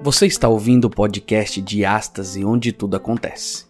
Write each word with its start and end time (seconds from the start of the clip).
Você 0.00 0.26
está 0.26 0.48
ouvindo 0.48 0.84
o 0.84 0.90
podcast 0.90 1.60
Diástase, 1.60 2.44
onde 2.44 2.72
tudo 2.72 2.96
acontece. 2.96 3.66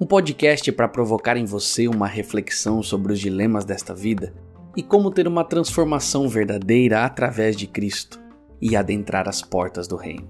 Um 0.00 0.06
podcast 0.06 0.70
para 0.70 0.88
provocar 0.88 1.36
em 1.36 1.44
você 1.44 1.88
uma 1.88 2.06
reflexão 2.06 2.80
sobre 2.80 3.12
os 3.12 3.18
dilemas 3.18 3.64
desta 3.64 3.92
vida 3.92 4.32
e 4.76 4.82
como 4.84 5.10
ter 5.10 5.26
uma 5.26 5.42
transformação 5.42 6.28
verdadeira 6.28 7.04
através 7.04 7.56
de 7.56 7.66
Cristo 7.66 8.22
e 8.62 8.76
adentrar 8.76 9.28
as 9.28 9.42
portas 9.42 9.88
do 9.88 9.96
reino. 9.96 10.28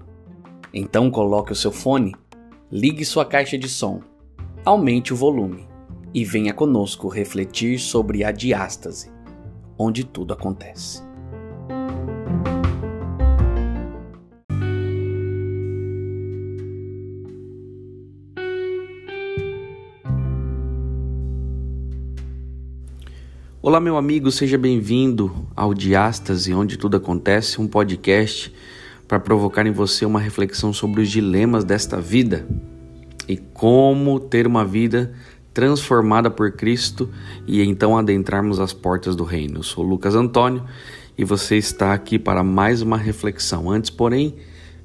Então 0.73 1.11
coloque 1.11 1.51
o 1.51 1.55
seu 1.55 1.71
fone, 1.71 2.15
ligue 2.71 3.05
sua 3.05 3.23
caixa 3.23 3.57
de 3.57 3.69
som, 3.69 4.01
aumente 4.65 5.13
o 5.13 5.15
volume 5.15 5.67
e 6.11 6.25
venha 6.25 6.53
conosco 6.53 7.07
refletir 7.07 7.77
sobre 7.77 8.23
a 8.23 8.31
diástase, 8.31 9.14
onde 9.77 10.03
tudo 10.03 10.33
acontece. 10.33 11.03
Olá, 23.61 23.79
meu 23.79 23.97
amigo, 23.97 24.29
seja 24.29 24.59
bem-vindo 24.59 25.47
ao 25.55 25.73
Diástase, 25.73 26.53
onde 26.53 26.77
tudo 26.77 26.97
acontece, 26.97 27.59
um 27.59 27.67
podcast 27.67 28.53
para 29.07 29.19
provocar 29.19 29.65
em 29.65 29.71
você 29.71 30.05
uma 30.05 30.19
reflexão 30.19 30.71
sobre 30.71 31.01
os 31.01 31.09
dilemas 31.09 31.63
desta 31.63 31.99
vida 31.99 32.47
e 33.27 33.37
como 33.37 34.19
ter 34.19 34.45
uma 34.45 34.63
vida 34.63 35.13
transformada 35.55 36.29
por 36.29 36.51
Cristo 36.51 37.09
e 37.47 37.63
então 37.63 37.97
adentrarmos 37.97 38.59
as 38.59 38.73
portas 38.73 39.15
do 39.15 39.23
reino. 39.23 39.59
Eu 39.59 39.63
sou 39.63 39.85
Lucas 39.85 40.13
Antônio 40.13 40.65
e 41.17 41.23
você 41.23 41.55
está 41.55 41.93
aqui 41.93 42.19
para 42.19 42.43
mais 42.43 42.81
uma 42.81 42.97
reflexão. 42.97 43.71
Antes, 43.71 43.89
porém, 43.89 44.35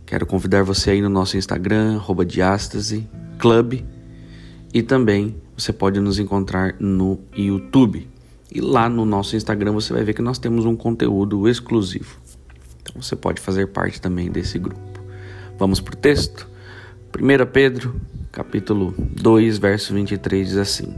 quero 0.07 0.25
convidar 0.25 0.63
você 0.63 0.93
aí 0.93 1.03
no 1.03 1.09
nosso 1.09 1.37
Instagram, 1.37 2.01
Diástase 2.25 3.05
Club, 3.37 3.81
e 4.73 4.81
também 4.81 5.35
você 5.59 5.73
pode 5.73 5.99
nos 5.99 6.21
encontrar 6.21 6.77
no 6.79 7.19
YouTube. 7.37 8.09
E 8.53 8.61
lá 8.61 8.89
no 8.89 9.05
nosso 9.05 9.35
Instagram 9.35 9.73
você 9.73 9.93
vai 9.93 10.05
ver 10.05 10.15
que 10.15 10.23
nós 10.23 10.39
temos 10.39 10.65
um 10.67 10.77
conteúdo 10.77 11.49
exclusivo. 11.49 12.17
Então 12.81 13.03
você 13.03 13.17
pode 13.17 13.41
fazer 13.41 13.67
parte 13.67 14.01
também 14.01 14.31
desse 14.31 14.57
grupo. 14.57 15.01
Vamos 15.59 15.81
para 15.81 15.95
o 15.95 15.99
texto? 15.99 16.49
1 17.13 17.51
Pedro, 17.53 18.01
capítulo 18.33 18.95
2, 18.97 19.59
verso 19.59 19.93
23 19.93 20.49
diz 20.49 20.57
assim: 20.57 20.95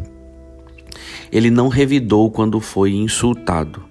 Ele 1.30 1.50
não 1.50 1.68
revidou 1.68 2.30
quando 2.30 2.60
foi 2.60 2.92
insultado, 2.92 3.82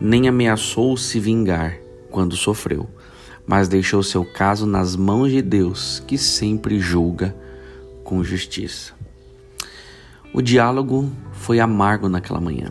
nem 0.00 0.28
ameaçou 0.28 0.96
se 0.96 1.18
vingar 1.18 1.78
quando 2.10 2.36
sofreu, 2.36 2.88
mas 3.46 3.68
deixou 3.68 4.02
seu 4.02 4.24
caso 4.24 4.66
nas 4.66 4.94
mãos 4.94 5.30
de 5.30 5.40
Deus, 5.40 6.02
que 6.06 6.18
sempre 6.18 6.78
julga 6.78 7.34
com 8.04 8.22
justiça. 8.22 8.92
O 10.34 10.42
diálogo 10.42 11.10
foi 11.32 11.60
amargo 11.60 12.08
naquela 12.08 12.40
manhã. 12.40 12.70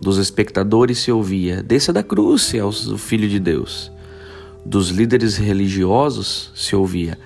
Dos 0.00 0.16
espectadores 0.16 0.98
se 0.98 1.12
ouvia: 1.12 1.62
Desça 1.62 1.92
da 1.92 2.02
cruz, 2.02 2.52
é 2.54 2.64
o 2.64 2.72
Filho 2.72 3.28
de 3.28 3.38
Deus. 3.38 3.92
Dos 4.64 4.88
líderes 4.88 5.36
religiosos 5.36 6.50
se 6.54 6.74
ouvia: 6.74 7.18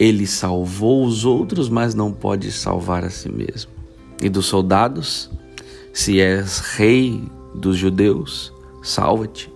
Ele 0.00 0.26
salvou 0.26 1.04
os 1.04 1.26
outros, 1.26 1.68
mas 1.68 1.94
não 1.94 2.10
pode 2.10 2.50
salvar 2.50 3.04
a 3.04 3.10
si 3.10 3.28
mesmo. 3.28 3.70
E 4.22 4.30
dos 4.30 4.46
soldados: 4.46 5.30
Se 5.92 6.18
és 6.18 6.60
rei 6.60 7.22
dos 7.54 7.76
judeus, 7.76 8.50
salva-te. 8.82 9.52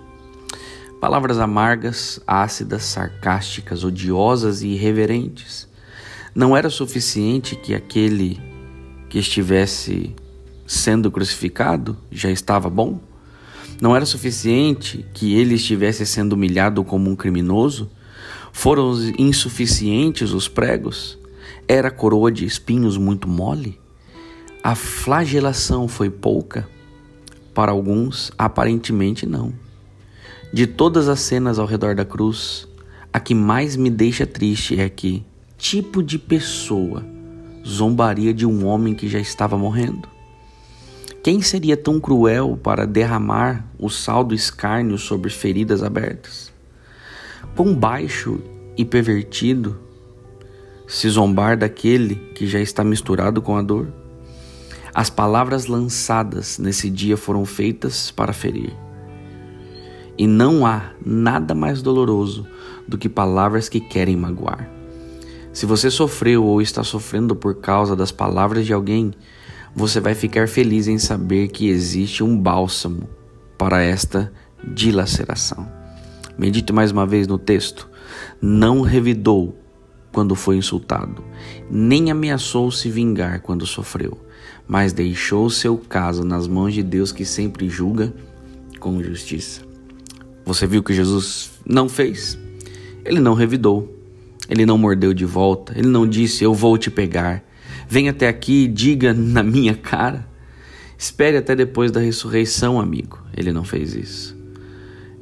Palavras 1.00 1.38
amargas, 1.38 2.20
ácidas, 2.26 2.82
sarcásticas, 2.82 3.84
odiosas 3.84 4.60
e 4.60 4.68
irreverentes. 4.68 5.66
Não 6.34 6.54
era 6.54 6.68
suficiente 6.68 7.56
que 7.56 7.74
aquele 7.74 8.38
que 9.08 9.18
estivesse 9.18 10.14
sendo 10.66 11.10
crucificado 11.10 11.96
já 12.10 12.30
estava 12.30 12.68
bom? 12.68 13.00
Não 13.80 13.96
era 13.96 14.04
suficiente 14.04 15.06
que 15.14 15.34
ele 15.34 15.54
estivesse 15.54 16.04
sendo 16.04 16.34
humilhado 16.34 16.84
como 16.84 17.08
um 17.08 17.16
criminoso? 17.16 17.90
Foram 18.56 18.94
insuficientes 19.18 20.32
os 20.32 20.48
pregos? 20.48 21.18
Era 21.68 21.88
a 21.88 21.90
coroa 21.90 22.32
de 22.32 22.46
espinhos 22.46 22.96
muito 22.96 23.28
mole? 23.28 23.78
A 24.62 24.74
flagelação 24.74 25.86
foi 25.86 26.08
pouca? 26.08 26.66
Para 27.52 27.72
alguns, 27.72 28.32
aparentemente 28.38 29.26
não. 29.26 29.52
De 30.50 30.66
todas 30.66 31.08
as 31.08 31.20
cenas 31.20 31.58
ao 31.58 31.66
redor 31.66 31.94
da 31.94 32.06
cruz, 32.06 32.66
a 33.12 33.20
que 33.20 33.34
mais 33.34 33.76
me 33.76 33.90
deixa 33.90 34.24
triste 34.24 34.80
é 34.80 34.88
que 34.88 35.26
tipo 35.58 36.02
de 36.02 36.18
pessoa 36.18 37.04
zombaria 37.66 38.32
de 38.32 38.46
um 38.46 38.64
homem 38.64 38.94
que 38.94 39.08
já 39.08 39.18
estava 39.18 39.58
morrendo? 39.58 40.08
Quem 41.22 41.42
seria 41.42 41.76
tão 41.76 42.00
cruel 42.00 42.58
para 42.62 42.86
derramar 42.86 43.66
o 43.78 43.90
sal 43.90 44.24
do 44.24 44.34
escárnio 44.34 44.96
sobre 44.96 45.28
feridas 45.28 45.82
abertas? 45.82 46.53
Quão 47.54 47.72
baixo 47.72 48.40
e 48.76 48.84
pervertido 48.84 49.78
se 50.88 51.08
zombar 51.08 51.56
daquele 51.56 52.16
que 52.34 52.48
já 52.48 52.58
está 52.58 52.82
misturado 52.82 53.40
com 53.40 53.56
a 53.56 53.62
dor? 53.62 53.92
As 54.92 55.08
palavras 55.08 55.66
lançadas 55.66 56.58
nesse 56.58 56.90
dia 56.90 57.16
foram 57.16 57.44
feitas 57.44 58.10
para 58.10 58.32
ferir. 58.32 58.72
E 60.18 60.26
não 60.26 60.66
há 60.66 60.90
nada 61.06 61.54
mais 61.54 61.80
doloroso 61.80 62.44
do 62.88 62.98
que 62.98 63.08
palavras 63.08 63.68
que 63.68 63.78
querem 63.78 64.16
magoar. 64.16 64.68
Se 65.52 65.64
você 65.64 65.92
sofreu 65.92 66.44
ou 66.44 66.60
está 66.60 66.82
sofrendo 66.82 67.36
por 67.36 67.60
causa 67.60 67.94
das 67.94 68.10
palavras 68.10 68.66
de 68.66 68.72
alguém, 68.72 69.12
você 69.76 70.00
vai 70.00 70.16
ficar 70.16 70.48
feliz 70.48 70.88
em 70.88 70.98
saber 70.98 71.48
que 71.48 71.68
existe 71.68 72.24
um 72.24 72.36
bálsamo 72.36 73.08
para 73.56 73.80
esta 73.80 74.32
dilaceração. 74.64 75.83
Medite 76.38 76.72
mais 76.72 76.90
uma 76.90 77.06
vez 77.06 77.26
no 77.26 77.38
texto. 77.38 77.88
Não 78.40 78.80
revidou 78.80 79.58
quando 80.12 80.34
foi 80.34 80.56
insultado, 80.56 81.24
nem 81.68 82.10
ameaçou 82.10 82.70
se 82.70 82.88
vingar 82.88 83.40
quando 83.40 83.66
sofreu, 83.66 84.16
mas 84.66 84.92
deixou 84.92 85.50
seu 85.50 85.76
caso 85.76 86.22
nas 86.22 86.46
mãos 86.46 86.72
de 86.72 86.84
Deus 86.84 87.10
que 87.10 87.24
sempre 87.24 87.68
julga 87.68 88.14
com 88.78 89.02
justiça. 89.02 89.62
Você 90.44 90.68
viu 90.68 90.84
que 90.84 90.94
Jesus 90.94 91.50
não 91.66 91.88
fez? 91.88 92.38
Ele 93.04 93.18
não 93.18 93.34
revidou, 93.34 93.92
ele 94.48 94.64
não 94.64 94.78
mordeu 94.78 95.12
de 95.12 95.24
volta, 95.24 95.76
ele 95.76 95.88
não 95.88 96.06
disse 96.06 96.44
eu 96.44 96.54
vou 96.54 96.78
te 96.78 96.92
pegar, 96.92 97.42
Venha 97.88 98.10
até 98.10 98.28
aqui 98.28 98.64
e 98.64 98.68
diga 98.68 99.12
na 99.12 99.42
minha 99.42 99.74
cara. 99.74 100.26
Espere 100.96 101.36
até 101.36 101.54
depois 101.54 101.90
da 101.90 102.00
ressurreição, 102.00 102.80
amigo. 102.80 103.22
Ele 103.36 103.52
não 103.52 103.64
fez 103.64 103.94
isso. 103.94 104.36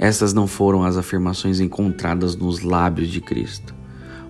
Essas 0.02 0.34
não 0.34 0.48
foram 0.48 0.82
as 0.82 0.96
afirmações 0.96 1.60
encontradas 1.60 2.34
nos 2.34 2.60
lábios 2.60 3.08
de 3.08 3.20
Cristo. 3.20 3.72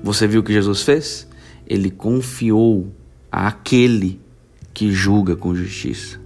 Você 0.03 0.27
viu 0.27 0.43
o 0.43 0.45
que 0.45 0.53
Jesus 0.53 0.83
fez? 0.83 1.27
Ele 1.67 1.91
confiou 1.91 2.93
àquele 3.31 4.21
que 4.75 4.93
julga 4.93 5.35
com 5.35 5.55
justiça. 5.55 6.21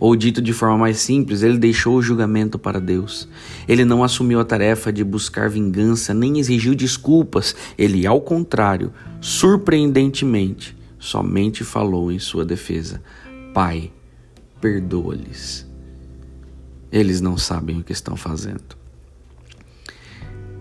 Ou 0.00 0.16
dito 0.16 0.40
de 0.40 0.54
forma 0.54 0.78
mais 0.78 0.96
simples, 0.96 1.42
ele 1.42 1.58
deixou 1.58 1.96
o 1.96 2.02
julgamento 2.02 2.58
para 2.58 2.80
Deus. 2.80 3.28
Ele 3.68 3.84
não 3.84 4.02
assumiu 4.02 4.40
a 4.40 4.44
tarefa 4.44 4.90
de 4.90 5.04
buscar 5.04 5.50
vingança, 5.50 6.14
nem 6.14 6.38
exigiu 6.38 6.74
desculpas. 6.74 7.54
Ele, 7.76 8.06
ao 8.06 8.22
contrário, 8.22 8.90
surpreendentemente, 9.20 10.74
somente 10.98 11.62
falou 11.62 12.10
em 12.10 12.18
sua 12.18 12.42
defesa: 12.42 13.02
Pai, 13.52 13.92
perdoa-lhes. 14.62 15.70
Eles 16.92 17.22
não 17.22 17.38
sabem 17.38 17.80
o 17.80 17.82
que 17.82 17.92
estão 17.92 18.16
fazendo. 18.16 18.76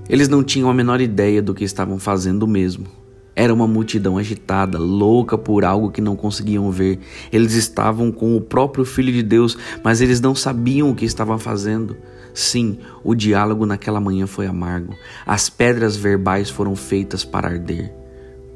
Eles 0.07 0.29
não 0.29 0.41
tinham 0.41 0.69
a 0.69 0.73
menor 0.73 1.01
ideia 1.01 1.41
do 1.41 1.53
que 1.53 1.65
estavam 1.65 1.99
fazendo 1.99 2.47
mesmo. 2.47 2.87
Era 3.35 3.53
uma 3.53 3.67
multidão 3.67 4.17
agitada, 4.17 4.77
louca 4.79 5.37
por 5.37 5.65
algo 5.65 5.91
que 5.91 5.99
não 5.99 6.15
conseguiam 6.15 6.71
ver. 6.71 6.99
Eles 7.33 7.53
estavam 7.53 8.11
com 8.11 8.37
o 8.37 8.41
próprio 8.41 8.85
Filho 8.85 9.11
de 9.11 9.21
Deus, 9.21 9.57
mas 9.83 9.99
eles 9.99 10.21
não 10.21 10.33
sabiam 10.33 10.89
o 10.89 10.95
que 10.95 11.05
estavam 11.05 11.37
fazendo. 11.37 11.97
Sim, 12.33 12.79
o 13.03 13.13
diálogo 13.13 13.65
naquela 13.65 13.99
manhã 13.99 14.25
foi 14.25 14.47
amargo. 14.47 14.95
As 15.25 15.49
pedras 15.49 15.97
verbais 15.97 16.49
foram 16.49 16.77
feitas 16.77 17.25
para 17.25 17.49
arder. 17.49 17.93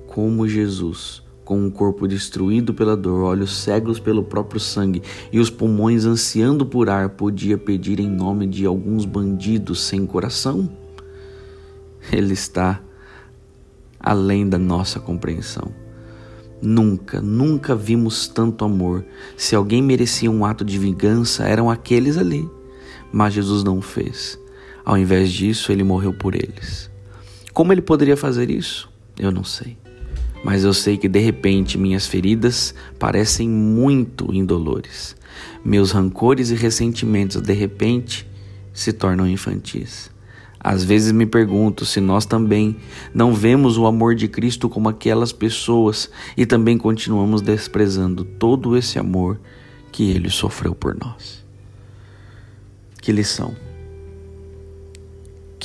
Como 0.07 0.47
Jesus 0.47 1.24
com 1.45 1.59
um 1.59 1.69
corpo 1.69 2.07
destruído 2.07 2.73
pela 2.73 2.97
dor, 2.97 3.23
olhos 3.23 3.55
cegos 3.55 3.99
pelo 3.99 4.23
próprio 4.23 4.59
sangue 4.59 5.03
e 5.31 5.39
os 5.39 5.51
pulmões 5.51 6.03
ansiando 6.03 6.65
por 6.65 6.89
ar, 6.89 7.09
podia 7.09 7.55
pedir 7.55 7.99
em 7.99 8.09
nome 8.09 8.47
de 8.47 8.65
alguns 8.65 9.05
bandidos 9.05 9.81
sem 9.81 10.05
coração? 10.07 10.69
Ele 12.11 12.33
está 12.33 12.81
além 13.99 14.49
da 14.49 14.57
nossa 14.57 14.99
compreensão. 14.99 15.71
Nunca, 16.61 17.21
nunca 17.21 17.75
vimos 17.75 18.27
tanto 18.27 18.65
amor. 18.65 19.05
Se 19.37 19.55
alguém 19.55 19.83
merecia 19.83 20.31
um 20.31 20.43
ato 20.43 20.65
de 20.65 20.79
vingança, 20.79 21.43
eram 21.43 21.69
aqueles 21.69 22.17
ali. 22.17 22.49
Mas 23.11 23.33
Jesus 23.33 23.63
não 23.63 23.81
fez. 23.81 24.39
Ao 24.83 24.97
invés 24.97 25.31
disso, 25.31 25.71
ele 25.71 25.83
morreu 25.83 26.13
por 26.13 26.33
eles. 26.33 26.89
Como 27.53 27.71
ele 27.71 27.81
poderia 27.81 28.17
fazer 28.17 28.49
isso? 28.49 28.89
Eu 29.17 29.31
não 29.31 29.43
sei. 29.43 29.77
Mas 30.45 30.63
eu 30.63 30.75
sei 30.75 30.95
que 30.95 31.09
de 31.09 31.17
repente 31.17 31.75
minhas 31.75 32.05
feridas 32.05 32.75
parecem 32.99 33.49
muito 33.49 34.31
indolores. 34.31 35.15
Meus 35.63 35.89
rancores 35.89 36.51
e 36.51 36.55
ressentimentos 36.55 37.41
de 37.41 37.51
repente 37.51 38.29
se 38.71 38.93
tornam 38.93 39.27
infantis. 39.27 40.11
Às 40.59 40.83
vezes 40.83 41.11
me 41.11 41.25
pergunto 41.25 41.83
se 41.83 41.99
nós 41.99 42.27
também 42.27 42.75
não 43.11 43.33
vemos 43.33 43.75
o 43.75 43.87
amor 43.87 44.13
de 44.13 44.27
Cristo 44.27 44.69
como 44.69 44.87
aquelas 44.87 45.31
pessoas 45.31 46.11
e 46.37 46.45
também 46.45 46.77
continuamos 46.77 47.41
desprezando 47.41 48.23
todo 48.23 48.77
esse 48.77 48.99
amor 48.99 49.39
que 49.91 50.11
ele 50.11 50.29
sofreu 50.29 50.75
por 50.75 50.95
nós. 50.95 51.43
Que 53.01 53.11
lição! 53.11 53.64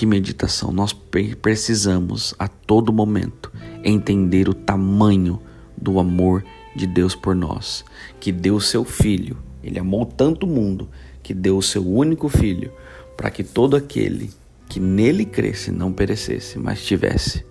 Que 0.00 0.06
meditação! 0.06 0.72
Nós 0.72 0.94
precisamos 1.42 2.34
a 2.38 2.48
todo 2.48 2.90
momento 2.90 3.52
entender 3.84 4.48
o 4.48 4.54
tamanho 4.54 5.38
do 5.76 6.00
amor 6.00 6.42
de 6.74 6.86
Deus 6.86 7.14
por 7.14 7.34
nós, 7.34 7.84
que 8.18 8.32
deu 8.32 8.54
o 8.54 8.60
seu 8.62 8.82
filho. 8.82 9.36
Ele 9.62 9.78
amou 9.78 10.06
tanto 10.06 10.46
o 10.46 10.48
mundo 10.48 10.88
que 11.22 11.34
deu 11.34 11.58
o 11.58 11.62
seu 11.62 11.86
único 11.86 12.30
filho 12.30 12.72
para 13.14 13.30
que 13.30 13.44
todo 13.44 13.76
aquele 13.76 14.30
que 14.70 14.80
nele 14.80 15.26
cresce 15.26 15.70
não 15.70 15.92
perecesse, 15.92 16.58
mas 16.58 16.82
tivesse 16.82 17.44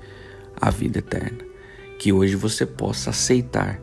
a 0.60 0.72
vida 0.72 0.98
eterna. 0.98 1.46
Que 2.00 2.12
hoje 2.12 2.36
você 2.36 2.66
possa 2.66 3.12
aceitar 3.12 3.80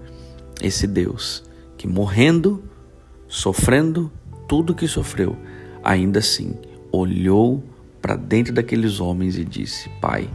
esse 0.61 0.89
Deus 0.89 1.45
que 1.79 1.87
morrendo, 1.87 2.65
sofrendo 3.29 4.11
tudo 4.49 4.75
que 4.75 4.89
sofreu, 4.89 5.37
ainda 5.85 6.19
assim 6.19 6.57
olhou 6.91 7.63
para 8.01 8.17
dentro 8.17 8.53
daqueles 8.53 9.01
homens 9.01 9.37
e 9.37 9.45
disse: 9.45 9.89
Pai, 10.01 10.29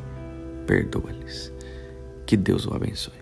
perdoa-lhes. 0.66 1.52
Que 2.25 2.38
Deus 2.38 2.66
o 2.66 2.74
abençoe. 2.74 3.20